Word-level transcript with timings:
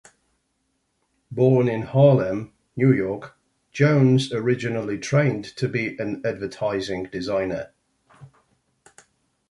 Born 1.29 1.67
in 1.67 1.83
Harlem, 1.83 2.53
New 2.75 2.91
York, 2.91 3.37
Jones 3.71 4.33
originally 4.33 4.97
trained 4.97 5.45
to 5.57 5.69
be 5.69 5.95
an 5.99 6.23
advertising 6.25 7.03
designer. 7.11 7.71